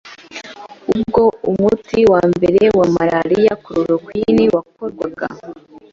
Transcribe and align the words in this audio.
Ubwo 0.93 1.23
umuti 1.49 1.99
wa 2.11 2.21
mbere 2.33 2.61
wa 2.77 2.87
malaria, 2.95 3.53
chloroquine, 3.63 4.43
wakorwaga 4.55 5.27